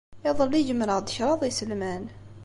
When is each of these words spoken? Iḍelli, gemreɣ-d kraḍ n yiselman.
Iḍelli, 0.29 0.61
gemreɣ-d 0.67 1.11
kraḍ 1.15 1.41
n 1.43 1.47
yiselman. 1.47 2.03